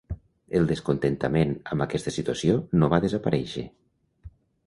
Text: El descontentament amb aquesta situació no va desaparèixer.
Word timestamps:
El 0.59 0.63
descontentament 0.69 1.51
amb 1.75 1.85
aquesta 1.85 2.15
situació 2.17 2.57
no 2.79 2.91
va 2.95 3.01
desaparèixer. 3.05 3.67